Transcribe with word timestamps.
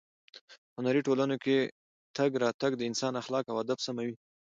په 0.73 0.77
هنري 0.81 1.01
ټولنو 1.07 1.35
کې 1.43 1.57
تګ 2.17 2.31
راتګ 2.43 2.71
د 2.77 2.81
انسان 2.89 3.13
اخلاق 3.21 3.45
او 3.49 3.57
ادب 3.63 3.77
سموي. 3.85 4.13